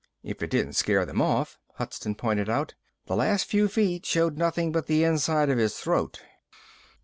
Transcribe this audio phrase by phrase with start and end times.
[0.23, 2.73] "If it didn't scare them off," Hudson pointed out.
[3.05, 6.23] "The last few feet showed nothing but the inside of his throat."